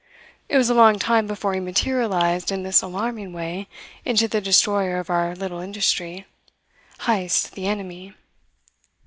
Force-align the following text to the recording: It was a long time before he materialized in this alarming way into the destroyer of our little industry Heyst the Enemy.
It 0.49 0.57
was 0.57 0.67
a 0.67 0.73
long 0.73 0.97
time 0.97 1.27
before 1.27 1.53
he 1.53 1.59
materialized 1.59 2.51
in 2.51 2.63
this 2.63 2.81
alarming 2.81 3.33
way 3.33 3.67
into 4.03 4.27
the 4.27 4.41
destroyer 4.41 4.97
of 4.97 5.11
our 5.11 5.35
little 5.35 5.59
industry 5.59 6.25
Heyst 7.01 7.51
the 7.51 7.67
Enemy. 7.67 8.15